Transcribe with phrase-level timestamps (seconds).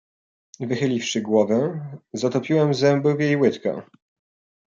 [0.59, 3.81] "Wychyliwszy głowę zatopiłem zęby w jej łydkę."